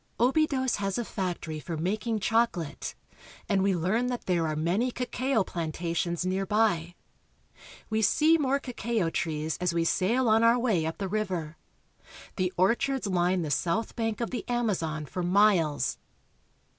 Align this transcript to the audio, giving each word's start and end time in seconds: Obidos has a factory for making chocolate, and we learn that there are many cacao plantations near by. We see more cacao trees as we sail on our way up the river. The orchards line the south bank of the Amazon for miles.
Obidos 0.19 0.77
has 0.77 0.97
a 0.97 1.05
factory 1.05 1.59
for 1.59 1.77
making 1.77 2.19
chocolate, 2.19 2.95
and 3.47 3.61
we 3.61 3.75
learn 3.75 4.07
that 4.07 4.25
there 4.25 4.47
are 4.47 4.55
many 4.55 4.89
cacao 4.89 5.43
plantations 5.43 6.25
near 6.25 6.43
by. 6.43 6.95
We 7.91 8.01
see 8.01 8.39
more 8.39 8.57
cacao 8.59 9.11
trees 9.11 9.59
as 9.61 9.75
we 9.75 9.83
sail 9.83 10.27
on 10.27 10.41
our 10.43 10.57
way 10.57 10.87
up 10.87 10.97
the 10.97 11.07
river. 11.07 11.55
The 12.37 12.51
orchards 12.57 13.05
line 13.05 13.43
the 13.43 13.51
south 13.51 13.95
bank 13.95 14.21
of 14.21 14.31
the 14.31 14.43
Amazon 14.49 15.05
for 15.05 15.21
miles. 15.21 15.99